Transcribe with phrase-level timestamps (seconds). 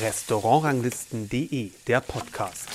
[0.00, 2.68] Restaurantranglisten.de, der Podcast.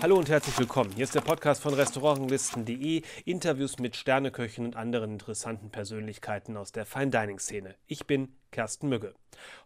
[0.00, 0.92] Hallo und herzlich willkommen.
[0.94, 6.86] Hier ist der Podcast von Restaurantranglisten.de, Interviews mit Sterneköchen und anderen interessanten Persönlichkeiten aus der
[6.86, 7.74] Fine Dining Szene.
[7.86, 9.14] Ich bin Kersten Mügge.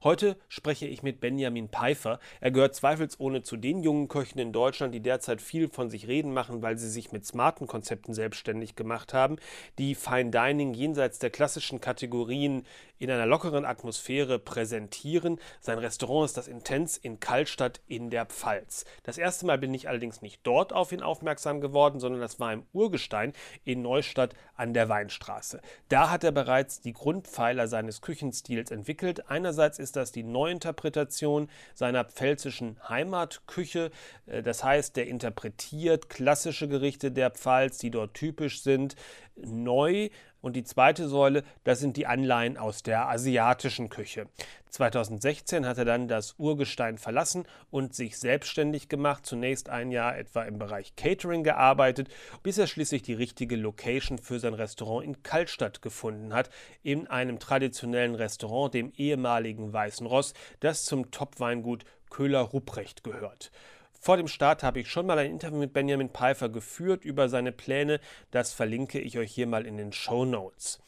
[0.02, 2.20] Heute spreche ich mit Benjamin Pfeiffer.
[2.40, 6.32] Er gehört zweifelsohne zu den jungen Köchen in Deutschland, die derzeit viel von sich reden
[6.32, 9.36] machen, weil sie sich mit smarten Konzepten selbstständig gemacht haben,
[9.78, 12.64] die Fine Dining jenseits der klassischen Kategorien
[12.98, 15.38] in einer lockeren Atmosphäre präsentieren.
[15.60, 18.84] Sein Restaurant ist das Intens in Kaltstadt in der Pfalz.
[19.04, 22.52] Das erste Mal bin ich allerdings nicht dort auf ihn aufmerksam geworden, sondern das war
[22.52, 23.32] im Urgestein
[23.64, 25.60] in Neustadt an der Weinstraße.
[25.88, 29.30] Da hat er bereits die Grundpfeiler seines Küchenstils entwickelt.
[29.30, 33.90] Einerseits ist das die Neuinterpretation seiner pfälzischen Heimatküche.
[34.26, 38.96] Äh, das heißt, der interpretiert klassische Gerichte der Pfalz, die dort typisch sind,
[39.44, 40.08] neu
[40.40, 44.28] und die zweite Säule, das sind die Anleihen aus der asiatischen Küche.
[44.70, 49.26] 2016 hat er dann das Urgestein verlassen und sich selbstständig gemacht.
[49.26, 52.08] Zunächst ein Jahr etwa im Bereich Catering gearbeitet,
[52.42, 56.50] bis er schließlich die richtige Location für sein Restaurant in Kaltstadt gefunden hat,
[56.82, 63.50] in einem traditionellen Restaurant, dem ehemaligen Weißen Ross, das zum Topweingut Köhler-Rupprecht gehört.
[63.98, 67.52] Vor dem Start habe ich schon mal ein Interview mit Benjamin Pfeiffer geführt über seine
[67.52, 68.00] Pläne.
[68.30, 70.80] Das verlinke ich euch hier mal in den Show Notes.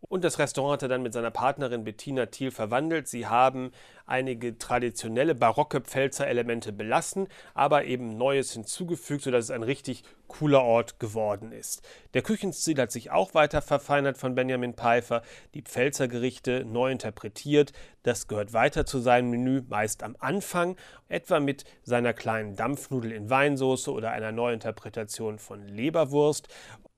[0.00, 3.08] Und das Restaurant hat er dann mit seiner Partnerin Bettina Thiel verwandelt.
[3.08, 3.72] Sie haben
[4.06, 10.62] einige traditionelle barocke Pfälzer Elemente belassen, aber eben Neues hinzugefügt, sodass es ein richtig cooler
[10.62, 11.82] Ort geworden ist.
[12.14, 15.22] Der Küchenstil hat sich auch weiter verfeinert von Benjamin Pfeiffer,
[15.54, 17.72] die Pfälzer Gerichte neu interpretiert.
[18.02, 20.76] Das gehört weiter zu seinem Menü, meist am Anfang,
[21.08, 26.48] etwa mit seiner kleinen Dampfnudel in Weinsauce oder einer Neuinterpretation von Leberwurst.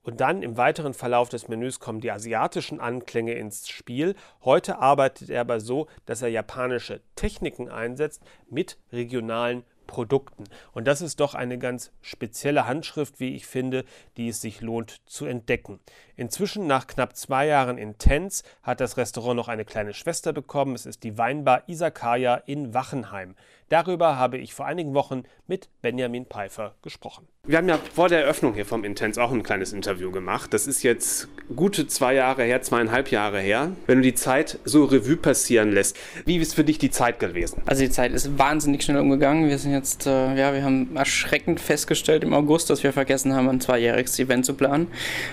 [0.03, 4.15] Und dann im weiteren Verlauf des Menüs kommen die asiatischen Anklänge ins Spiel.
[4.43, 10.45] Heute arbeitet er aber so, dass er japanische Techniken einsetzt mit regionalen Produkten.
[10.71, 13.83] Und das ist doch eine ganz spezielle Handschrift, wie ich finde,
[14.15, 15.79] die es sich lohnt zu entdecken.
[16.15, 20.75] Inzwischen, nach knapp zwei Jahren in Tenz, hat das Restaurant noch eine kleine Schwester bekommen.
[20.75, 23.35] Es ist die Weinbar Isakaya in Wachenheim.
[23.71, 27.25] Darüber habe ich vor einigen Wochen mit Benjamin Pfeiffer gesprochen.
[27.47, 30.53] Wir haben ja vor der Eröffnung hier vom Intens auch ein kleines Interview gemacht.
[30.53, 33.71] Das ist jetzt gute zwei Jahre her, zweieinhalb Jahre her.
[33.87, 37.61] Wenn du die Zeit so Revue passieren lässt, wie ist für dich die Zeit gewesen?
[37.65, 39.47] Also die Zeit ist wahnsinnig schnell umgegangen.
[39.49, 43.47] Wir sind jetzt, äh, ja, wir haben erschreckend festgestellt im August, dass wir vergessen haben,
[43.47, 44.87] ein zweijähriges Event zu planen.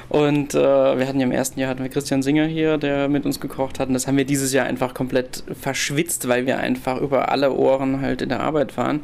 [0.09, 3.27] Und äh, wir hatten ja im ersten Jahr hatten wir Christian Singer hier, der mit
[3.27, 3.89] uns gekocht hat.
[3.89, 8.01] Und das haben wir dieses Jahr einfach komplett verschwitzt, weil wir einfach über alle Ohren
[8.01, 9.01] halt in der Arbeit waren.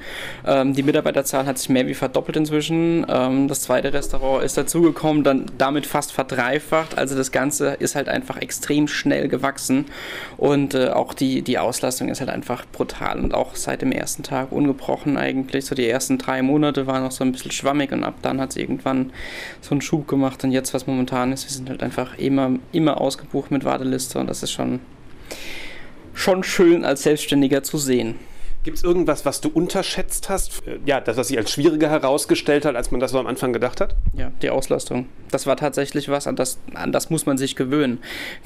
[0.47, 5.25] Ähm, die Mitarbeiterzahl hat sich mehr wie verdoppelt inzwischen ähm, das zweite Restaurant ist dazugekommen,
[5.25, 6.99] dann damit fast verdreifacht.
[6.99, 9.87] Also das Ganze ist halt einfach extrem schnell gewachsen
[10.37, 14.23] und äh, auch die, die Auslastung ist halt einfach brutal und auch seit dem ersten
[14.23, 15.65] Tag ungebrochen eigentlich.
[15.65, 18.51] So die ersten drei Monate waren noch so ein bisschen schwammig und ab dann hat
[18.51, 19.11] es irgendwann
[19.61, 23.01] so einen Schub gemacht und jetzt, was momentan ist, wir sind halt einfach immer, immer
[23.01, 24.81] ausgebucht mit Warteliste und das ist schon,
[26.13, 28.17] schon schön als Selbstständiger zu sehen.
[28.65, 30.67] Gibt es irgendwas, was du unterschätzt hast?
[30.67, 33.53] Äh, ja, das, was sich als schwieriger herausgestellt hat, als man das so am Anfang
[33.53, 33.95] gedacht hat?
[34.15, 35.07] Ja, die Auslastung.
[35.31, 37.99] Das war tatsächlich was, an das, an das muss man sich gewöhnen.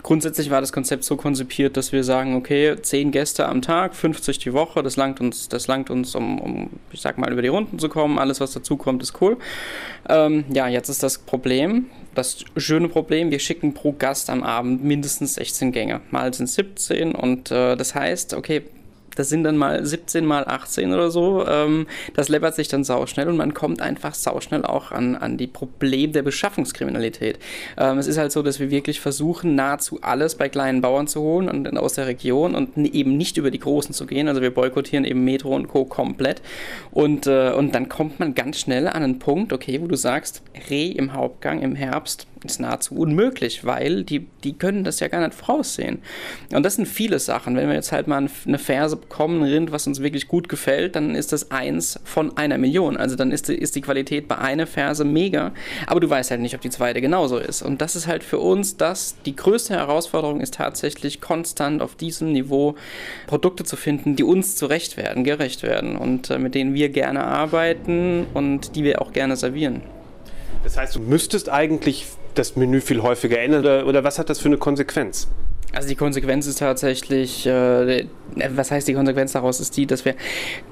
[0.02, 4.38] Grundsätzlich war das Konzept so konzipiert, dass wir sagen, okay, 10 Gäste am Tag, 50
[4.38, 7.48] die Woche, das langt uns, das langt uns um, um ich sag mal, über die
[7.48, 8.18] Runden zu kommen.
[8.18, 9.36] Alles, was dazukommt, ist cool.
[10.08, 11.86] Ähm, ja, jetzt ist das Problem,
[12.16, 16.00] das schöne Problem, wir schicken pro Gast am Abend mindestens 16 Gänge.
[16.10, 18.64] Mal sind es 17 und äh, das heißt, okay,
[19.18, 21.44] das sind dann mal 17 mal 18 oder so.
[21.46, 25.48] Ähm, das läppert sich dann sauschnell und man kommt einfach sauschnell auch an, an die
[25.48, 27.40] Probleme der Beschaffungskriminalität.
[27.76, 31.20] Ähm, es ist halt so, dass wir wirklich versuchen, nahezu alles bei kleinen Bauern zu
[31.20, 34.28] holen und aus der Region und eben nicht über die Großen zu gehen.
[34.28, 35.84] Also wir boykottieren eben Metro und Co.
[35.84, 36.40] komplett.
[36.92, 40.42] Und, äh, und dann kommt man ganz schnell an einen Punkt, okay, wo du sagst,
[40.70, 45.26] Reh im Hauptgang im Herbst ist nahezu unmöglich, weil die, die können das ja gar
[45.26, 46.00] nicht voraussehen.
[46.52, 47.56] Und das sind viele Sachen.
[47.56, 50.96] Wenn wir jetzt halt mal eine Ferse bekommen, ein Rind, was uns wirklich gut gefällt,
[50.96, 52.96] dann ist das eins von einer Million.
[52.96, 55.52] Also dann ist die, ist die Qualität bei einer Ferse mega,
[55.86, 57.62] aber du weißt halt nicht, ob die zweite genauso ist.
[57.62, 62.32] Und das ist halt für uns das, die größte Herausforderung ist tatsächlich konstant auf diesem
[62.32, 62.74] Niveau
[63.26, 67.24] Produkte zu finden, die uns zurecht werden, gerecht werden und äh, mit denen wir gerne
[67.24, 69.82] arbeiten und die wir auch gerne servieren.
[70.64, 72.06] Das heißt, du müsstest eigentlich
[72.38, 75.28] das Menü viel häufiger ändern oder, oder was hat das für eine Konsequenz?
[75.74, 78.06] Also die Konsequenz ist tatsächlich, äh,
[78.54, 80.14] was heißt die Konsequenz daraus ist die, dass wir,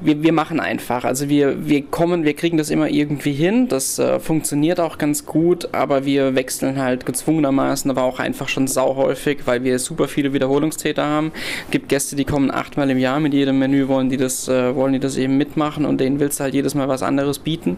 [0.00, 1.04] wir, wir machen einfach.
[1.04, 5.26] Also wir, wir kommen, wir kriegen das immer irgendwie hin, das äh, funktioniert auch ganz
[5.26, 10.32] gut, aber wir wechseln halt gezwungenermaßen, aber auch einfach schon sauhäufig, weil wir super viele
[10.32, 11.30] Wiederholungstäter haben.
[11.66, 14.74] Es gibt Gäste, die kommen achtmal im Jahr mit jedem Menü, wollen die das, äh,
[14.74, 17.76] wollen die das eben mitmachen und denen willst du halt jedes Mal was anderes bieten.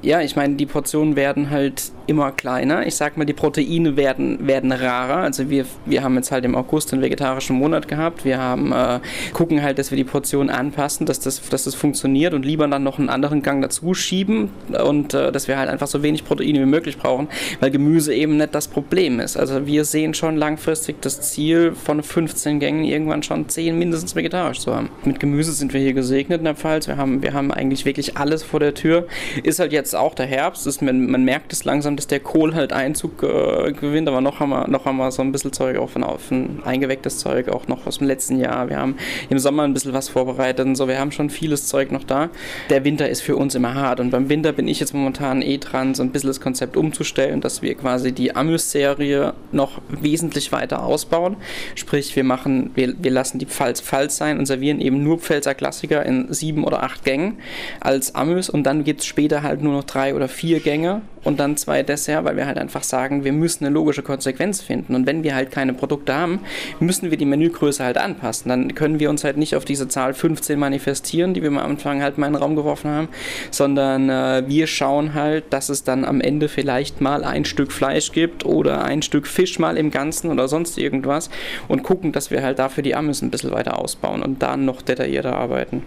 [0.00, 2.86] Ja, ich meine, die Portionen werden halt immer kleiner.
[2.86, 5.18] Ich sag mal, die Proteine werden, werden rarer.
[5.18, 8.24] Also wir, wir haben jetzt halt im August einen vegetarischen Monat gehabt.
[8.24, 9.00] Wir haben, äh,
[9.32, 12.82] gucken halt, dass wir die Portionen anpassen, dass das, dass das funktioniert und lieber dann
[12.82, 14.50] noch einen anderen Gang dazu schieben
[14.84, 17.28] und äh, dass wir halt einfach so wenig Proteine wie möglich brauchen,
[17.60, 19.36] weil Gemüse eben nicht das Problem ist.
[19.36, 24.60] Also wir sehen schon langfristig das Ziel von 15 Gängen irgendwann schon 10 mindestens vegetarisch
[24.60, 24.90] zu haben.
[25.04, 26.88] Mit Gemüse sind wir hier gesegnet in der Pfalz.
[26.88, 29.06] Wir haben, wir haben eigentlich wirklich alles vor der Tür.
[29.42, 30.66] Ist halt jetzt auch der Herbst.
[30.66, 34.40] Ist, man, man merkt es langsam, dass der Kohl halt Einzug äh, gewinnt, aber noch
[34.40, 37.68] haben, wir, noch haben wir so ein bisschen Zeug auf, auf ein eingewecktes Zeug, auch
[37.68, 38.68] noch aus dem letzten Jahr.
[38.68, 38.96] Wir haben
[39.28, 40.88] im Sommer ein bisschen was vorbereitet und so.
[40.88, 42.30] Wir haben schon vieles Zeug noch da.
[42.70, 45.58] Der Winter ist für uns immer hart und beim Winter bin ich jetzt momentan eh
[45.58, 50.84] dran, so ein bisschen das Konzept umzustellen, dass wir quasi die Amüs-Serie noch wesentlich weiter
[50.84, 51.36] ausbauen.
[51.74, 55.54] Sprich, wir machen, wir, wir lassen die Pfalz Pfalz sein und servieren eben nur Pfälzer
[55.54, 57.38] Klassiker in sieben oder acht Gängen
[57.80, 61.38] als Amüs und dann gibt es später halt nur noch drei oder vier Gänge und
[61.40, 64.94] dann zwei Dessert, weil wir halt einfach sagen, wir müssen eine logische Konsequenz finden.
[64.94, 66.40] Und wenn wir halt keine Produkte haben,
[66.80, 68.48] müssen wir die Menügröße halt anpassen.
[68.48, 72.02] Dann können wir uns halt nicht auf diese Zahl 15 manifestieren, die wir am Anfang
[72.02, 73.08] halt mal in den Raum geworfen haben,
[73.50, 78.12] sondern äh, wir schauen halt, dass es dann am Ende vielleicht mal ein Stück Fleisch
[78.12, 81.30] gibt oder ein Stück Fisch mal im Ganzen oder sonst irgendwas
[81.68, 84.82] und gucken, dass wir halt dafür die Amüs ein bisschen weiter ausbauen und dann noch
[84.82, 85.82] detaillierter arbeiten.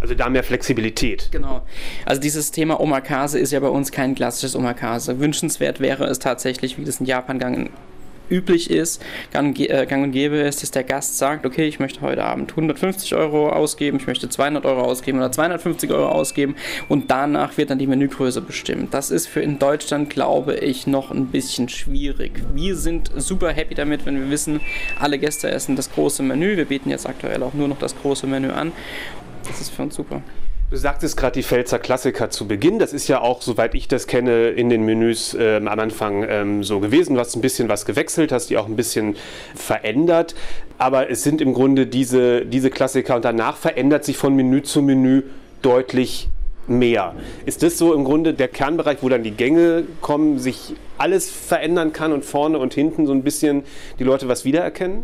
[0.00, 1.28] Also da mehr Flexibilität.
[1.30, 1.62] Genau.
[2.06, 5.20] Also dieses Thema Omakase ist ja bei uns kein klassisches Omakase.
[5.20, 7.38] Wünschenswert wäre es tatsächlich, wie das in Japan
[8.30, 12.24] üblich ist, gang, äh, und gäbe ist, dass der Gast sagt, okay, ich möchte heute
[12.24, 16.56] Abend 150 Euro ausgeben, ich möchte 200 Euro ausgeben oder 250 Euro ausgeben
[16.88, 18.94] und danach wird dann die Menügröße bestimmt.
[18.94, 22.32] Das ist für in Deutschland, glaube ich, noch ein bisschen schwierig.
[22.54, 24.60] Wir sind super happy damit, wenn wir wissen,
[24.98, 26.56] alle Gäste essen das große Menü.
[26.56, 28.72] Wir bieten jetzt aktuell auch nur noch das große Menü an
[29.50, 30.22] das ist für uns super.
[30.70, 32.78] Du sagtest gerade die Pfälzer Klassiker zu Beginn.
[32.78, 36.62] Das ist ja auch, soweit ich das kenne, in den Menüs äh, am Anfang ähm,
[36.62, 37.14] so gewesen.
[37.14, 39.16] Du hast ein bisschen was gewechselt, hast die auch ein bisschen
[39.56, 40.36] verändert.
[40.78, 44.80] Aber es sind im Grunde diese, diese Klassiker und danach verändert sich von Menü zu
[44.80, 45.24] Menü
[45.60, 46.28] deutlich
[46.68, 47.16] mehr.
[47.46, 51.92] Ist das so im Grunde der Kernbereich, wo dann die Gänge kommen, sich alles verändern
[51.92, 53.64] kann und vorne und hinten so ein bisschen
[53.98, 55.02] die Leute was wiedererkennen?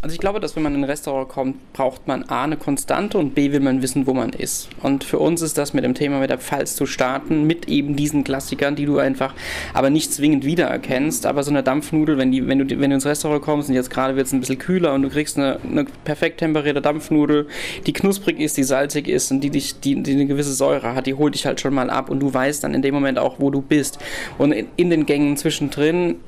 [0.00, 3.18] Also ich glaube, dass wenn man in ein Restaurant kommt, braucht man A eine Konstante
[3.18, 4.68] und B will man wissen, wo man ist.
[4.80, 7.96] Und für uns ist das mit dem Thema mit der Pfalz zu starten, mit eben
[7.96, 9.34] diesen Klassikern, die du einfach
[9.74, 11.26] aber nicht zwingend wiedererkennst.
[11.26, 13.90] Aber so eine Dampfnudel, wenn, die, wenn, du, wenn du ins Restaurant kommst und jetzt
[13.90, 17.48] gerade wird es ein bisschen kühler und du kriegst eine, eine perfekt temperierte Dampfnudel,
[17.84, 21.08] die knusprig ist, die salzig ist und die, dich, die, die eine gewisse Säure hat,
[21.08, 23.40] die holt dich halt schon mal ab und du weißt dann in dem Moment auch,
[23.40, 23.98] wo du bist.
[24.38, 26.20] Und in, in den Gängen zwischendrin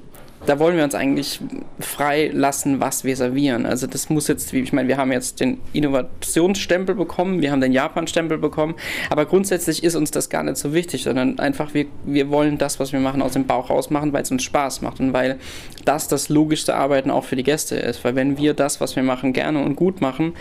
[0.47, 1.41] da wollen wir uns eigentlich
[1.81, 3.67] frei lassen, was wir servieren.
[3.67, 7.73] Also das muss jetzt, ich meine, wir haben jetzt den Innovationsstempel bekommen, wir haben den
[7.73, 8.75] Japan-Stempel bekommen,
[9.11, 12.81] aber grundsätzlich ist uns das gar nicht so wichtig, sondern einfach wir, wir wollen das,
[12.81, 15.39] was wir machen, aus dem Bauch raus machen, weil es uns Spaß macht und weil
[15.85, 18.05] das das logischste Arbeiten auch für die Gäste ist.
[18.05, 20.35] Weil wenn wir das, was wir machen, gerne und gut machen,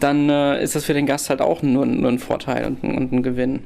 [0.00, 3.12] dann äh, ist das für den Gast halt auch nur, nur ein Vorteil und, und
[3.12, 3.60] ein Gewinn.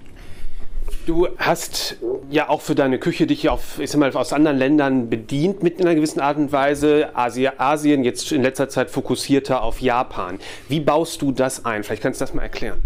[1.08, 1.96] Du hast
[2.28, 5.80] ja auch für deine Küche dich auf, ich sag mal, aus anderen Ländern bedient mit
[5.80, 7.08] einer gewissen Art und Weise.
[7.14, 10.38] Asien jetzt in letzter Zeit fokussierter auf Japan.
[10.68, 11.82] Wie baust du das ein?
[11.82, 12.82] Vielleicht kannst du das mal erklären.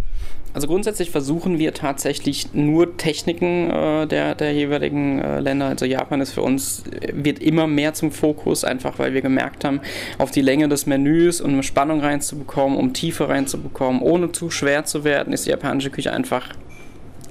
[0.54, 5.66] Also grundsätzlich versuchen wir tatsächlich nur Techniken äh, der, der jeweiligen äh, Länder.
[5.66, 9.80] Also Japan ist für uns, wird immer mehr zum Fokus, einfach weil wir gemerkt haben,
[10.18, 15.02] auf die Länge des Menüs, um Spannung reinzubekommen, um Tiefe reinzubekommen, ohne zu schwer zu
[15.02, 16.50] werden, ist die japanische Küche einfach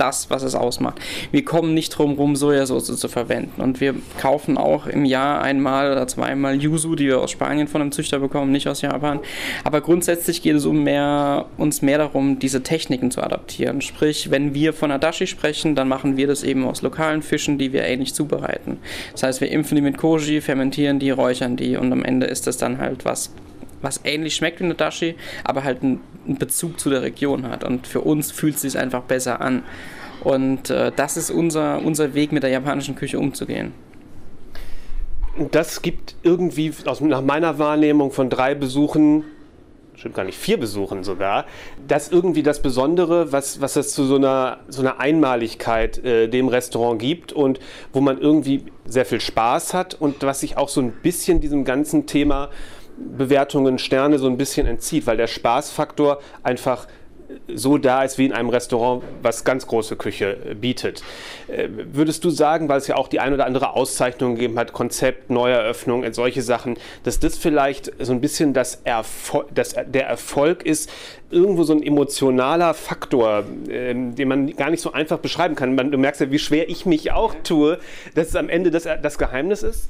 [0.01, 0.99] das, was es ausmacht.
[1.31, 3.61] Wir kommen nicht drum rum, Sojasauce zu verwenden.
[3.61, 7.81] Und wir kaufen auch im Jahr einmal oder zweimal Yuzu, die wir aus Spanien von
[7.81, 9.19] einem Züchter bekommen, nicht aus Japan.
[9.63, 13.81] Aber grundsätzlich geht es um mehr, uns mehr darum, diese Techniken zu adaptieren.
[13.81, 17.71] Sprich, wenn wir von Adashi sprechen, dann machen wir das eben aus lokalen Fischen, die
[17.71, 18.79] wir ähnlich zubereiten.
[19.11, 22.47] Das heißt, wir impfen die mit Koji, fermentieren die, räuchern die und am Ende ist
[22.47, 23.31] das dann halt was
[23.81, 25.79] was ähnlich schmeckt wie eine Dashi, aber halt
[26.25, 27.63] einen, Bezug zu der Region hat.
[27.63, 29.63] Und für uns fühlt es sich einfach besser an.
[30.23, 33.73] Und äh, das ist unser, unser Weg, mit der japanischen Küche umzugehen.
[35.51, 39.23] Das gibt irgendwie, aus, nach meiner Wahrnehmung von drei Besuchen,
[39.95, 41.45] stimmt gar nicht, vier Besuchen sogar,
[41.87, 46.47] das irgendwie das Besondere, was, was es zu so einer, so einer Einmaligkeit äh, dem
[46.47, 47.59] Restaurant gibt und
[47.93, 51.65] wo man irgendwie sehr viel Spaß hat und was sich auch so ein bisschen diesem
[51.65, 52.49] ganzen Thema
[53.17, 56.87] Bewertungen, Sterne so ein bisschen entzieht, weil der Spaßfaktor einfach
[57.53, 61.03] so da ist wie in einem Restaurant, was ganz große Küche äh, bietet.
[61.47, 64.73] Äh, würdest du sagen, weil es ja auch die ein oder andere Auszeichnung gegeben hat,
[64.73, 70.07] Konzept, Neueröffnung, äh, solche Sachen, dass das vielleicht so ein bisschen das Erfol dass der
[70.07, 70.89] Erfolg ist,
[71.29, 75.75] irgendwo so ein emotionaler Faktor, ähm, den man gar nicht so einfach beschreiben kann.
[75.91, 77.79] Du merkst ja, wie schwer ich mich auch tue,
[78.15, 79.89] dass es am Ende das, das Geheimnis ist?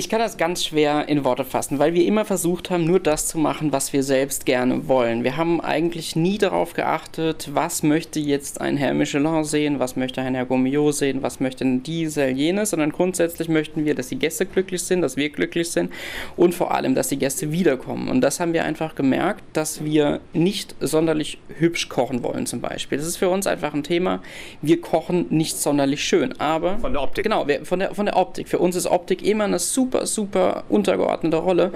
[0.00, 3.28] Ich kann das ganz schwer in Worte fassen, weil wir immer versucht haben, nur das
[3.28, 5.24] zu machen, was wir selbst gerne wollen.
[5.24, 10.22] Wir haben eigentlich nie darauf geachtet, was möchte jetzt ein Herr Michelin sehen, was möchte
[10.22, 14.18] ein Herr Gourmillot sehen, was möchte ein Diesel, jenes, sondern grundsätzlich möchten wir, dass die
[14.18, 15.92] Gäste glücklich sind, dass wir glücklich sind
[16.34, 18.08] und vor allem, dass die Gäste wiederkommen.
[18.08, 22.96] Und das haben wir einfach gemerkt, dass wir nicht sonderlich hübsch kochen wollen zum Beispiel.
[22.96, 24.22] Das ist für uns einfach ein Thema.
[24.62, 26.78] Wir kochen nicht sonderlich schön, aber...
[26.78, 27.22] Von der Optik.
[27.22, 28.48] Genau, von der, von der Optik.
[28.48, 31.72] Für uns ist Optik immer eine super super, super untergeordnete Rolle.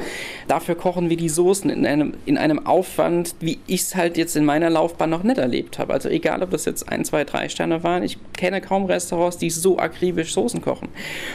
[0.49, 4.37] Dafür kochen wir die Soßen in einem, in einem Aufwand, wie ich es halt jetzt
[4.37, 5.93] in meiner Laufbahn noch nicht erlebt habe.
[5.93, 9.51] Also egal, ob das jetzt ein, zwei, drei Sterne waren, ich kenne kaum Restaurants, die
[9.51, 10.89] so akribisch Soßen kochen.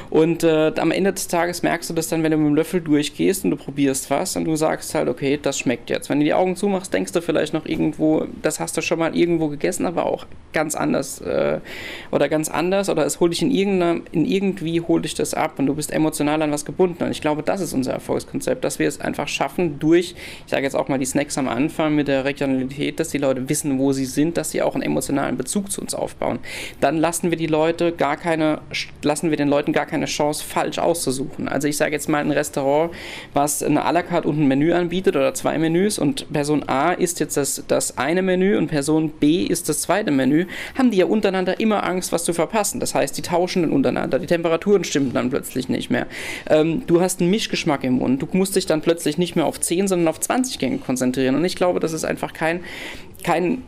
[0.09, 2.81] Und äh, am Ende des Tages merkst du das dann, wenn du mit dem Löffel
[2.81, 6.09] durchgehst und du probierst was und du sagst halt, okay, das schmeckt jetzt.
[6.09, 9.15] Wenn du die Augen zumachst, denkst du vielleicht noch irgendwo, das hast du schon mal
[9.15, 11.59] irgendwo gegessen, aber auch ganz anders äh,
[12.11, 15.53] oder ganz anders oder es holt dich in, irgendeiner, in irgendwie holt dich das ab
[15.57, 17.03] und du bist emotional an was gebunden.
[17.03, 20.63] Und ich glaube, das ist unser Erfolgskonzept, dass wir es einfach schaffen, durch, ich sage
[20.63, 23.91] jetzt auch mal die Snacks am Anfang mit der Regionalität, dass die Leute wissen, wo
[23.91, 26.39] sie sind, dass sie auch einen emotionalen Bezug zu uns aufbauen.
[26.81, 28.61] Dann lassen wir die Leute gar keine,
[29.01, 31.47] lassen wir den Leuten gar keine Chance, falsch auszusuchen.
[31.47, 32.91] Also ich sage jetzt mal ein Restaurant,
[33.33, 36.91] was eine à la carte und ein Menü anbietet oder zwei Menüs und Person A
[36.91, 40.45] ist jetzt das, das eine Menü und Person B ist das zweite Menü,
[40.77, 42.79] haben die ja untereinander immer Angst, was zu verpassen.
[42.79, 46.07] Das heißt, die tauschen dann untereinander, die Temperaturen stimmen dann plötzlich nicht mehr.
[46.49, 48.21] Ähm, du hast einen Mischgeschmack im Mund.
[48.21, 51.35] Du musst dich dann plötzlich nicht mehr auf 10, sondern auf 20 Gänge konzentrieren.
[51.35, 52.61] Und ich glaube, das ist einfach kein,
[53.23, 53.63] kein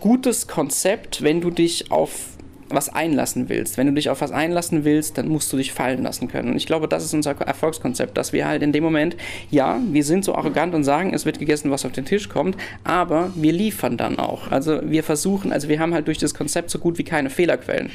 [0.00, 2.35] gutes Konzept, wenn du dich auf
[2.68, 3.78] was einlassen willst.
[3.78, 6.50] Wenn du dich auf was einlassen willst, dann musst du dich fallen lassen können.
[6.50, 9.16] Und ich glaube, das ist unser Erfolgskonzept, dass wir halt in dem Moment,
[9.50, 12.56] ja, wir sind so arrogant und sagen, es wird gegessen, was auf den Tisch kommt,
[12.84, 14.50] aber wir liefern dann auch.
[14.50, 17.90] Also wir versuchen, also wir haben halt durch das Konzept so gut wie keine Fehlerquellen.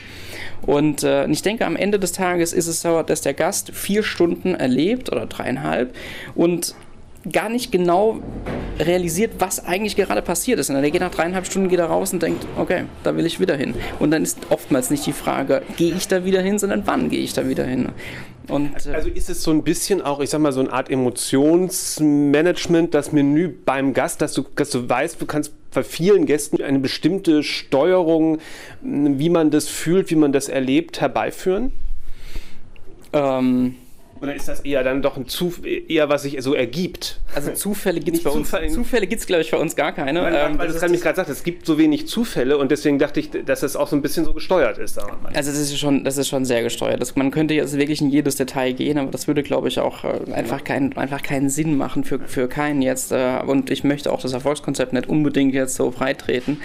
[0.61, 4.03] Und äh, ich denke, am Ende des Tages ist es so, dass der Gast vier
[4.03, 5.95] Stunden erlebt oder dreieinhalb
[6.35, 6.75] und
[7.31, 8.19] gar nicht genau
[8.79, 10.69] realisiert, was eigentlich gerade passiert ist.
[10.69, 13.39] Und der geht nach dreieinhalb Stunden geht er raus und denkt, okay, da will ich
[13.39, 13.75] wieder hin.
[13.99, 17.19] Und dann ist oftmals nicht die Frage, gehe ich da wieder hin, sondern wann gehe
[17.19, 17.89] ich da wieder hin.
[18.47, 20.89] Und, äh also ist es so ein bisschen auch, ich sag mal, so eine Art
[20.89, 26.61] Emotionsmanagement, das Menü beim Gast, dass du, dass du weißt, du kannst bei vielen Gästen
[26.61, 28.39] eine bestimmte Steuerung,
[28.81, 31.71] wie man das fühlt, wie man das erlebt, herbeiführen?
[33.13, 33.75] Ähm,
[34.21, 37.19] oder ist das eher dann doch ein Zuf eher was sich so ergibt?
[37.33, 38.51] Also Zufälle gibt es bei uns.
[38.71, 40.21] Zufälle gibt es, glaube ich, bei uns gar keine.
[40.21, 42.69] Weil, ähm, weil das, das kann mich gerade sagen, es gibt so wenig Zufälle und
[42.69, 44.99] deswegen dachte ich, dass es auch so ein bisschen so gesteuert ist.
[44.99, 47.01] Also das ist schon, das ist schon sehr gesteuert.
[47.01, 50.03] Das, man könnte jetzt wirklich in jedes Detail gehen, aber das würde, glaube ich, auch
[50.03, 53.11] äh, einfach, kein, einfach keinen Sinn machen für, für keinen jetzt.
[53.11, 56.61] Äh, und ich möchte auch das Erfolgskonzept nicht unbedingt jetzt so freitreten.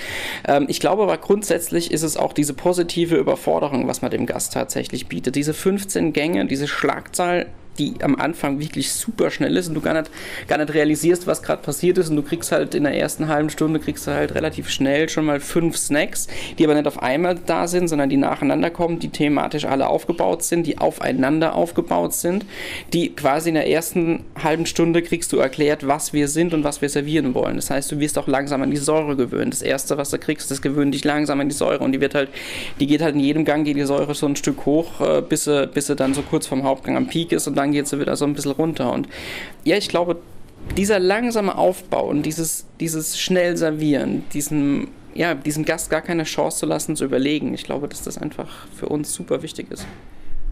[0.47, 4.53] Ähm, ich glaube aber grundsätzlich ist es auch diese positive Überforderung, was man dem Gast
[4.53, 5.37] tatsächlich bietet.
[5.37, 7.46] Diese 15 Gänge, diese Schlagzahl
[7.77, 10.11] die am Anfang wirklich super schnell ist und du gar nicht,
[10.49, 13.51] gar nicht realisierst, was gerade passiert ist und du kriegst halt in der ersten halben
[13.51, 16.29] Stunde kriegst du halt relativ schnell schon mal fünf Snacks,
[16.59, 20.43] die aber nicht auf einmal da sind, sondern die nacheinander kommen, die thematisch alle aufgebaut
[20.43, 22.45] sind, die aufeinander aufgebaut sind,
[22.93, 26.83] die quasi in der ersten halben Stunde kriegst du erklärt, was wir sind und was
[26.83, 27.57] wir servieren wollen.
[27.57, 29.53] Das heißt, du wirst auch langsam an die Säure gewöhnt.
[29.53, 32.15] Das erste, was du kriegst, das gewöhnt dich langsam an die Säure und die wird
[32.15, 32.31] halt,
[32.81, 35.45] die geht halt in jedem Gang geht die Säure so ein Stück hoch, äh, bis
[35.45, 37.89] sie, bis sie dann so kurz vom Hauptgang am Peak ist und dann dann geht
[37.89, 38.93] sie wieder so ein bisschen runter.
[38.93, 39.09] Und
[39.65, 40.17] ja, ich glaube,
[40.77, 46.59] dieser langsame Aufbau und dieses, dieses schnell servieren, diesen, ja, diesem Gast gar keine Chance
[46.59, 49.87] zu lassen, zu überlegen, ich glaube, dass das einfach für uns super wichtig ist.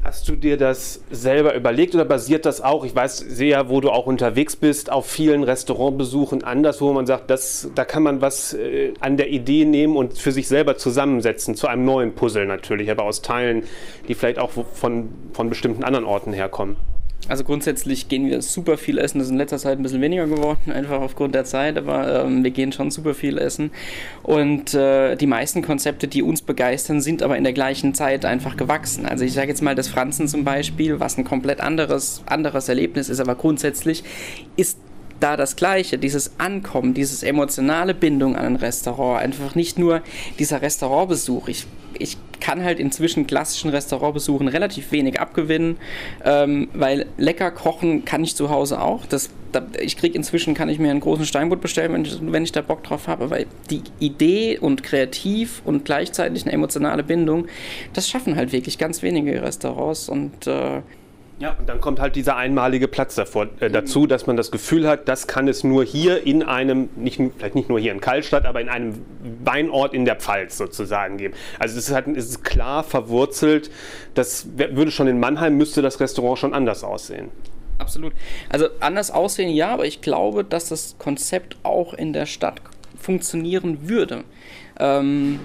[0.05, 3.89] Hast du dir das selber überlegt oder basiert das auch, ich weiß sehr, wo du
[3.89, 8.53] auch unterwegs bist, auf vielen Restaurantbesuchen anders, wo man sagt, das, da kann man was
[8.53, 12.91] äh, an der Idee nehmen und für sich selber zusammensetzen, zu einem neuen Puzzle natürlich,
[12.91, 13.63] aber aus Teilen,
[14.07, 16.77] die vielleicht auch von, von bestimmten anderen Orten herkommen?
[17.29, 19.19] Also grundsätzlich gehen wir super viel essen.
[19.19, 22.45] Das ist in letzter Zeit ein bisschen weniger geworden, einfach aufgrund der Zeit, aber ähm,
[22.45, 23.71] wir gehen schon super viel essen.
[24.23, 28.57] Und äh, die meisten Konzepte, die uns begeistern, sind aber in der gleichen Zeit einfach
[28.57, 29.07] gewachsen.
[29.07, 33.09] Also ich sage jetzt mal das Franzen zum Beispiel, was ein komplett anderes, anderes Erlebnis
[33.09, 34.05] ist, aber grundsätzlich
[34.57, 34.79] ist
[35.21, 40.03] da das Gleiche, dieses Ankommen, dieses emotionale Bindung an ein Restaurant, einfach nicht nur
[40.39, 41.49] dieser Restaurantbesuch.
[41.49, 41.67] Ich,
[41.99, 45.79] ich kann halt inzwischen klassischen Restaurantbesuchen relativ wenig abgewinnen,
[46.25, 49.07] ähm, weil lecker kochen kann ich zu Hause auch.
[49.07, 52.45] Das, da, ich kriege inzwischen, kann ich mir einen großen Steinbutt bestellen, wenn ich, wenn
[52.45, 57.47] ich da Bock drauf habe, weil die Idee und kreativ und gleichzeitig eine emotionale Bindung,
[57.95, 60.83] das schaffen halt wirklich ganz wenige Restaurants und äh,
[61.41, 64.87] ja, und dann kommt halt dieser einmalige Platz davor, äh, dazu, dass man das Gefühl
[64.87, 68.47] hat, das kann es nur hier in einem, nicht, vielleicht nicht nur hier in Kallstadt,
[68.47, 69.05] aber in einem
[69.43, 71.35] Weinort in der Pfalz sozusagen geben.
[71.59, 73.71] Also es ist, halt, es ist klar verwurzelt,
[74.15, 77.31] das würde schon in Mannheim, müsste das Restaurant schon anders aussehen.
[77.79, 78.13] Absolut.
[78.49, 82.61] Also anders aussehen, ja, aber ich glaube, dass das Konzept auch in der Stadt
[82.97, 84.23] funktionieren würde.
[84.79, 85.41] Ähm,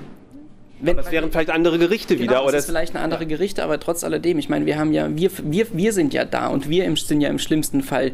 [0.82, 2.46] wenn, aber es wären vielleicht andere Gerichte genau, wieder.
[2.46, 5.16] Oder es ist vielleicht eine andere Gerichte, aber trotz alledem, ich meine, wir haben ja,
[5.16, 8.12] wir, wir, wir sind ja da und wir sind ja im schlimmsten Fall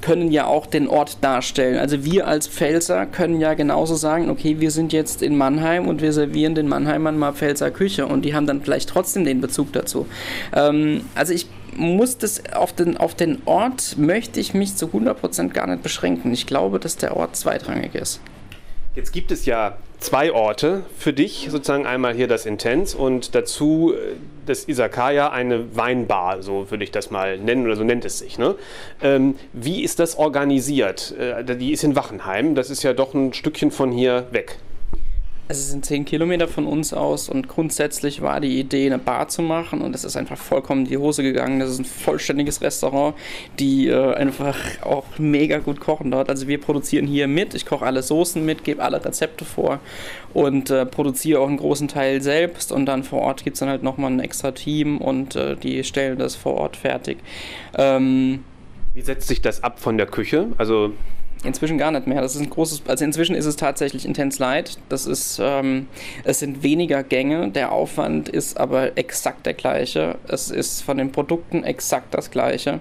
[0.00, 1.78] können ja auch den Ort darstellen.
[1.78, 6.00] Also wir als Pfälzer können ja genauso sagen, okay, wir sind jetzt in Mannheim und
[6.00, 9.72] wir servieren den Mannheimern mal Pfälzer Küche und die haben dann vielleicht trotzdem den Bezug
[9.72, 10.06] dazu.
[10.54, 15.48] Ähm, also ich muss das auf den, auf den Ort möchte ich mich zu 100%
[15.48, 16.32] gar nicht beschränken.
[16.32, 18.20] Ich glaube, dass der Ort zweitrangig ist.
[18.96, 23.94] Jetzt gibt es ja zwei Orte für dich, sozusagen einmal hier das Intens und dazu
[23.94, 24.16] äh,
[24.46, 28.36] das Isakaya, eine Weinbar, so würde ich das mal nennen oder so nennt es sich.
[28.36, 28.56] Ne?
[29.00, 31.14] Ähm, wie ist das organisiert?
[31.16, 34.58] Äh, die ist in Wachenheim, das ist ja doch ein Stückchen von hier weg.
[35.50, 39.42] Es sind zehn Kilometer von uns aus und grundsätzlich war die Idee, eine Bar zu
[39.42, 41.58] machen und es ist einfach vollkommen in die Hose gegangen.
[41.58, 43.16] Das ist ein vollständiges Restaurant,
[43.58, 46.28] die äh, einfach auch mega gut kochen dort.
[46.28, 49.80] Also wir produzieren hier mit, ich koche alle Soßen mit, gebe alle Rezepte vor
[50.34, 53.70] und äh, produziere auch einen großen Teil selbst und dann vor Ort gibt es dann
[53.70, 57.18] halt nochmal ein extra Team und äh, die stellen das vor Ort fertig.
[57.76, 58.44] Ähm,
[58.94, 60.46] Wie setzt sich das ab von der Küche?
[60.58, 60.92] Also
[61.42, 62.20] Inzwischen gar nicht mehr.
[62.20, 64.76] Das ist ein großes, also inzwischen ist es tatsächlich Intense Light.
[64.90, 65.88] Das ist, ähm,
[66.24, 70.16] es sind weniger Gänge, der Aufwand ist aber exakt der gleiche.
[70.28, 72.80] Es ist von den Produkten exakt das gleiche.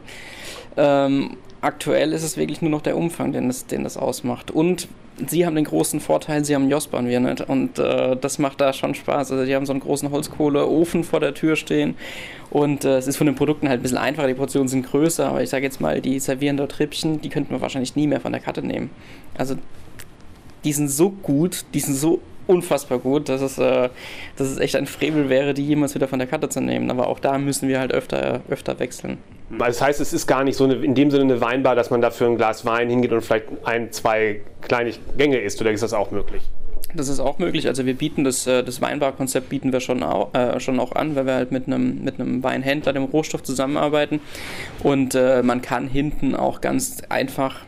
[0.75, 4.51] Ähm, aktuell ist es wirklich nur noch der Umfang, den das, den das ausmacht.
[4.51, 4.89] Und
[5.27, 7.41] sie haben den großen Vorteil, sie haben Jospa und wir nicht.
[7.41, 9.31] Und äh, das macht da schon Spaß.
[9.31, 11.95] Also die haben so einen großen Holzkohleofen vor der Tür stehen.
[12.49, 15.27] Und äh, es ist von den Produkten halt ein bisschen einfacher, die Portionen sind größer,
[15.27, 18.21] aber ich sage jetzt mal, die servieren dort Rippchen, die könnten wir wahrscheinlich nie mehr
[18.21, 18.89] von der Karte nehmen.
[19.37, 19.55] Also
[20.63, 23.89] die sind so gut, die sind so unfassbar gut, dass es, äh,
[24.35, 26.89] dass es echt ein Frevel wäre, die jemals wieder von der Karte zu nehmen.
[26.89, 29.19] Aber auch da müssen wir halt öfter, öfter wechseln.
[29.57, 32.01] Das heißt, es ist gar nicht so eine, in dem Sinne eine Weinbar, dass man
[32.01, 35.93] dafür ein Glas Wein hingeht und vielleicht ein, zwei kleine Gänge isst, oder ist das
[35.93, 36.43] auch möglich?
[36.95, 37.67] Das ist auch möglich.
[37.67, 41.15] Also wir bieten das, äh, das Weinbar-Konzept bieten wir schon auch, äh, schon auch an,
[41.15, 44.21] weil wir halt mit einem, mit einem Weinhändler, dem Rohstoff zusammenarbeiten.
[44.81, 47.61] Und äh, man kann hinten auch ganz einfach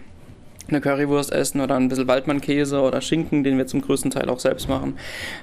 [0.67, 4.39] eine Currywurst essen oder ein bisschen Waldmannkäse oder Schinken, den wir zum größten Teil auch
[4.39, 4.97] selbst machen.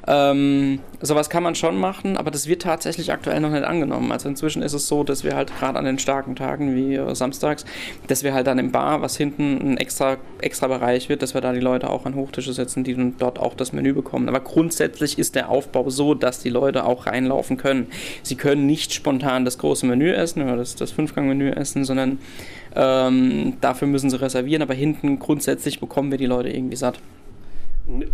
[0.06, 4.12] Ähm, sowas kann man schon machen, aber das wird tatsächlich aktuell noch nicht angenommen.
[4.12, 7.14] Also inzwischen ist es so, dass wir halt gerade an den starken Tagen wie äh,
[7.14, 7.64] samstags,
[8.06, 11.40] dass wir halt dann im Bar, was hinten ein extra, extra Bereich wird, dass wir
[11.40, 14.28] da die Leute auch an Hochtische setzen, die dann dort auch das Menü bekommen.
[14.28, 17.88] Aber grundsätzlich ist der Aufbau so, dass die Leute auch reinlaufen können.
[18.22, 22.18] Sie können nicht spontan das große Menü essen oder das, das Fünfgang-Menü essen, sondern
[22.76, 27.00] ähm, dafür müssen sie reservieren, aber hinten grundsätzlich bekommen wir die Leute irgendwie satt.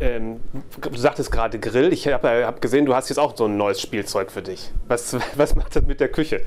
[0.00, 0.40] Ähm,
[0.80, 1.92] du sagtest gerade Grill.
[1.92, 4.70] Ich habe hab gesehen, du hast jetzt auch so ein neues Spielzeug für dich.
[4.86, 6.42] Was, was macht das mit der Küche?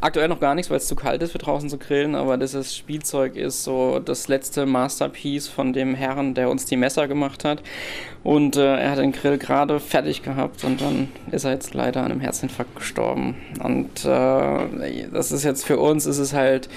[0.00, 2.76] Aktuell noch gar nichts, weil es zu kalt ist für draußen zu grillen, aber dieses
[2.76, 7.62] Spielzeug ist so das letzte Masterpiece von dem Herrn, der uns die Messer gemacht hat.
[8.24, 12.00] Und äh, er hat den Grill gerade fertig gehabt und dann ist er jetzt leider
[12.00, 13.36] an einem Herzinfarkt gestorben.
[13.62, 16.68] Und äh, das ist jetzt für uns, ist es halt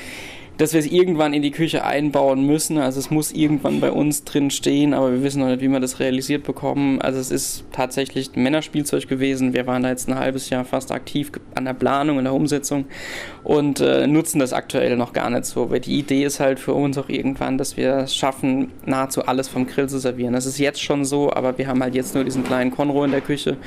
[0.57, 2.77] dass wir es irgendwann in die Küche einbauen müssen.
[2.77, 5.79] Also es muss irgendwann bei uns drin stehen, aber wir wissen noch nicht, wie wir
[5.79, 7.01] das realisiert bekommen.
[7.01, 9.53] Also es ist tatsächlich ein Männerspielzeug gewesen.
[9.53, 12.85] Wir waren da jetzt ein halbes Jahr fast aktiv an der Planung, und der Umsetzung
[13.43, 15.69] und äh, nutzen das aktuell noch gar nicht so.
[15.69, 19.47] Weil die Idee ist halt für uns auch irgendwann, dass wir es schaffen, nahezu alles
[19.47, 20.33] vom Grill zu servieren.
[20.33, 23.11] Das ist jetzt schon so, aber wir haben halt jetzt nur diesen kleinen Konro in
[23.11, 23.57] der Küche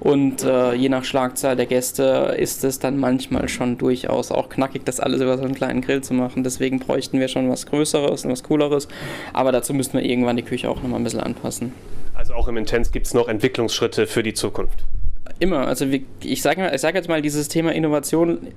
[0.00, 4.84] und äh, je nach Schlagzahl der Gäste ist es dann manchmal schon durchaus auch knackig,
[4.84, 6.44] das alles über so einen kleinen Grill zu machen machen.
[6.44, 8.88] Deswegen bräuchten wir schon was Größeres und was Cooleres.
[9.32, 11.72] Aber dazu müssten wir irgendwann die Küche auch nochmal ein bisschen anpassen.
[12.14, 14.84] Also auch im Intens gibt es noch Entwicklungsschritte für die Zukunft?
[15.38, 15.66] Immer.
[15.66, 15.86] Also
[16.22, 18.48] ich sage sag jetzt mal, dieses Thema Innovation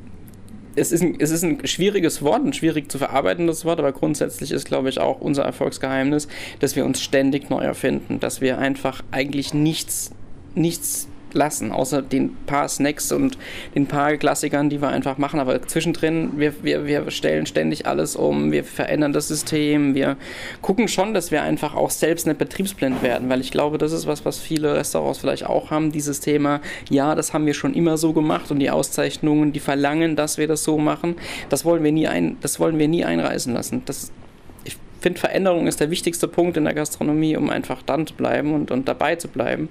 [0.77, 4.51] es ist, ein, es ist ein schwieriges Wort, ein schwierig zu verarbeitendes Wort, aber grundsätzlich
[4.51, 6.27] ist, glaube ich, auch unser Erfolgsgeheimnis,
[6.59, 10.11] dass wir uns ständig neu erfinden, dass wir einfach eigentlich nichts,
[10.53, 13.37] nichts lassen, außer den paar Snacks und
[13.75, 15.39] den paar Klassikern, die wir einfach machen.
[15.39, 20.17] Aber zwischendrin, wir, wir, wir stellen ständig alles um, wir verändern das System, wir
[20.61, 24.07] gucken schon, dass wir einfach auch selbst nicht betriebsblind werden, weil ich glaube, das ist
[24.07, 27.97] was, was viele Restaurants vielleicht auch haben, dieses Thema, ja, das haben wir schon immer
[27.97, 31.15] so gemacht und die Auszeichnungen, die verlangen, dass wir das so machen,
[31.49, 33.81] das wollen wir nie, ein, das wollen wir nie einreißen lassen.
[33.85, 34.11] Das
[35.05, 38.71] finde, Veränderung ist der wichtigste Punkt in der Gastronomie, um einfach dann zu bleiben und,
[38.71, 39.69] und dabei zu bleiben.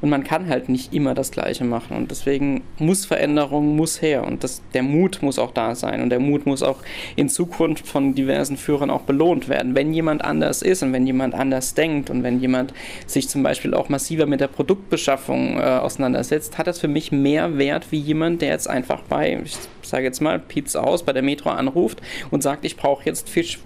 [0.00, 1.96] Und man kann halt nicht immer das Gleiche machen.
[1.96, 4.24] Und deswegen muss Veränderung, muss her.
[4.24, 6.02] Und das, der Mut muss auch da sein.
[6.02, 6.78] Und der Mut muss auch
[7.16, 9.74] in Zukunft von diversen Führern auch belohnt werden.
[9.74, 12.72] Wenn jemand anders ist und wenn jemand anders denkt und wenn jemand
[13.08, 17.58] sich zum Beispiel auch massiver mit der Produktbeschaffung äh, auseinandersetzt, hat das für mich mehr
[17.58, 21.22] Wert wie jemand, der jetzt einfach bei, ich sage jetzt mal, Pizza aus bei der
[21.22, 23.58] Metro anruft und sagt, ich brauche jetzt Fisch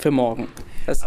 [0.00, 0.48] für morgen.
[0.86, 1.04] Das,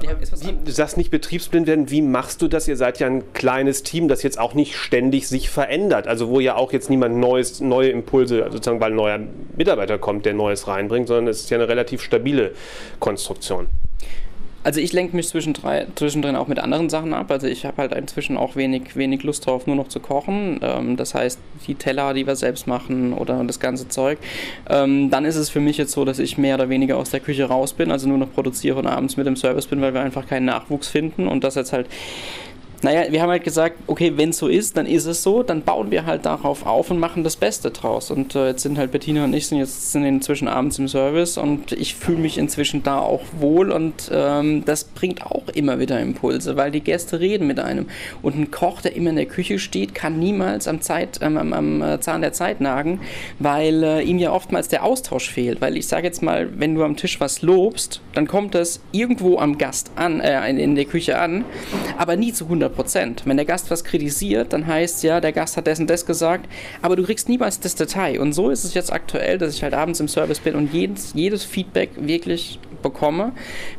[0.00, 2.68] wie, du sagst nicht betriebsblind werden, wie machst du das?
[2.68, 6.06] Ihr seid ja ein kleines Team, das jetzt auch nicht ständig sich verändert.
[6.06, 9.20] Also wo ja auch jetzt niemand neues, neue Impulse, sozusagen weil ein neuer
[9.56, 12.52] Mitarbeiter kommt, der Neues reinbringt, sondern es ist ja eine relativ stabile
[13.00, 13.68] Konstruktion.
[14.66, 17.30] Also ich lenke mich zwischendrin auch mit anderen Sachen ab.
[17.30, 20.58] Also ich habe halt inzwischen auch wenig, wenig Lust drauf, nur noch zu kochen.
[20.60, 24.18] Ähm, das heißt, die Teller, die wir selbst machen oder das ganze Zeug.
[24.68, 27.20] Ähm, dann ist es für mich jetzt so, dass ich mehr oder weniger aus der
[27.20, 30.00] Küche raus bin, also nur noch produziere und abends mit dem Service bin, weil wir
[30.00, 31.86] einfach keinen Nachwuchs finden und das jetzt halt
[32.82, 35.62] naja, wir haben halt gesagt, okay, wenn es so ist, dann ist es so, dann
[35.62, 38.10] bauen wir halt darauf auf und machen das Beste draus.
[38.10, 41.38] Und äh, jetzt sind halt Bettina und ich sind jetzt sind inzwischen abends im Service
[41.38, 46.00] und ich fühle mich inzwischen da auch wohl und ähm, das bringt auch immer wieder
[46.00, 47.86] Impulse, weil die Gäste reden mit einem.
[48.22, 51.52] Und ein Koch, der immer in der Küche steht, kann niemals am, Zeit, ähm, am,
[51.52, 53.00] am äh, Zahn der Zeit nagen,
[53.38, 55.60] weil äh, ihm ja oftmals der Austausch fehlt.
[55.60, 59.38] Weil ich sage jetzt mal, wenn du am Tisch was lobst, dann kommt das irgendwo
[59.38, 61.44] am Gast an, äh, in der Küche an,
[61.96, 63.22] aber nie zu 100 100 Prozent.
[63.24, 66.48] Wenn der Gast was kritisiert, dann heißt ja, der Gast hat dessen das gesagt,
[66.82, 68.20] aber du kriegst niemals das Detail.
[68.20, 71.12] Und so ist es jetzt aktuell, dass ich halt abends im Service bin und jedes,
[71.14, 73.32] jedes Feedback wirklich bekomme.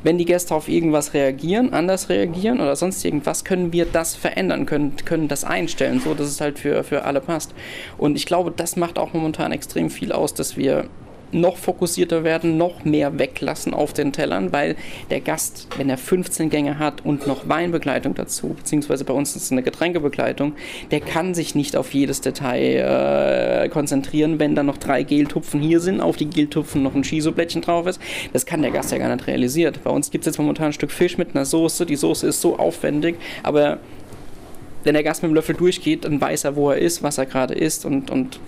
[0.03, 4.65] Wenn die Gäste auf irgendwas reagieren, anders reagieren oder sonst irgendwas, können wir das verändern,
[4.65, 7.53] können, können das einstellen, so dass es halt für, für alle passt.
[7.97, 10.85] Und ich glaube, das macht auch momentan extrem viel aus, dass wir
[11.31, 14.75] noch fokussierter werden, noch mehr weglassen auf den Tellern, weil
[15.09, 19.43] der Gast, wenn er 15 Gänge hat und noch Weinbegleitung dazu, beziehungsweise bei uns ist
[19.43, 20.53] es eine Getränkebegleitung,
[20.91, 25.79] der kann sich nicht auf jedes Detail äh, konzentrieren, wenn da noch drei Geltupfen hier
[25.79, 27.99] sind, auf die Geltupfen noch ein Shiso-Blättchen drauf ist.
[28.33, 29.75] Das kann der Gast ja gar nicht realisieren.
[29.83, 31.85] Bei uns gibt es jetzt momentan ein Stück Fisch mit einer Soße.
[31.85, 33.79] Die Soße ist so aufwendig, aber
[34.83, 37.25] wenn der Gast mit dem Löffel durchgeht, dann weiß er, wo er ist, was er
[37.25, 38.39] gerade isst und, und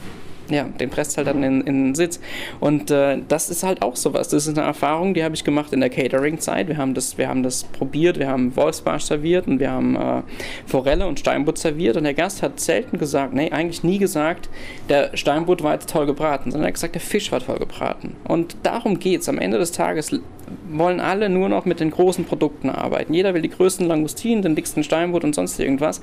[0.49, 2.19] ja, den presst halt dann in, in den Sitz.
[2.59, 4.29] Und äh, das ist halt auch sowas.
[4.29, 6.67] Das ist eine Erfahrung, die habe ich gemacht in der Catering-Zeit.
[6.67, 10.21] Wir haben das, wir haben das probiert, wir haben Wolfsbarsch serviert und wir haben äh,
[10.65, 11.97] Forelle und Steinbutt serviert.
[11.97, 14.49] Und der Gast hat selten gesagt, nee, eigentlich nie gesagt,
[14.89, 18.15] der Steinbutt war jetzt toll gebraten, sondern er hat gesagt, der Fisch war toll gebraten.
[18.23, 19.29] Und darum geht es.
[19.29, 20.11] Am Ende des Tages
[20.69, 23.13] wollen alle nur noch mit den großen Produkten arbeiten.
[23.13, 26.01] Jeder will die größten Langustinen, den dicksten Steinbutt und sonst irgendwas,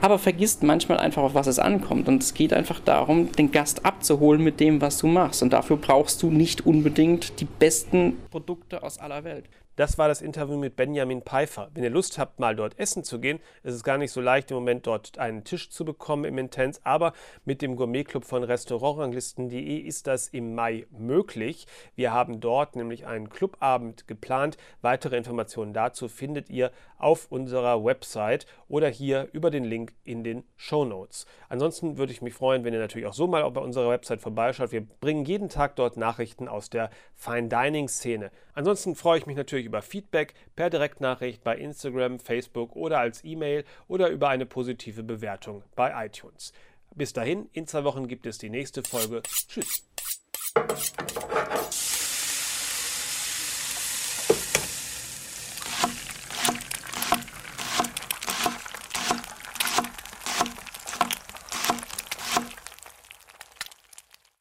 [0.00, 2.08] aber vergisst manchmal einfach, auf was es ankommt.
[2.08, 5.42] Und es geht einfach darum, den Gast abzuholen mit dem, was du machst.
[5.42, 9.44] Und dafür brauchst du nicht unbedingt die besten Produkte aus aller Welt.
[9.78, 11.70] Das war das Interview mit Benjamin Pfeiffer.
[11.72, 14.50] Wenn ihr Lust habt, mal dort essen zu gehen, ist es gar nicht so leicht,
[14.50, 17.12] im Moment dort einen Tisch zu bekommen im Intense, aber
[17.44, 21.68] mit dem Gourmetclub von Restaurantranglisten.de ist das im Mai möglich.
[21.94, 24.56] Wir haben dort nämlich einen Clubabend geplant.
[24.82, 30.42] Weitere Informationen dazu findet ihr auf unserer Website oder hier über den Link in den
[30.56, 31.24] Show Notes.
[31.48, 34.72] Ansonsten würde ich mich freuen, wenn ihr natürlich auch so mal bei unserer Website vorbeischaut.
[34.72, 38.32] Wir bringen jeden Tag dort Nachrichten aus der Fine Dining Szene.
[38.54, 43.64] Ansonsten freue ich mich natürlich über Feedback per Direktnachricht bei Instagram, Facebook oder als E-Mail
[43.86, 46.52] oder über eine positive Bewertung bei iTunes.
[46.94, 49.22] Bis dahin, in zwei Wochen gibt es die nächste Folge.
[49.48, 49.84] Tschüss.